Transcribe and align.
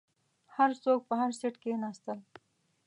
هر 0.55 0.71
څوک 0.83 0.99
په 1.09 1.13
هر 1.21 1.31
سیټ 1.39 1.55
کښیناستل. 1.61 2.19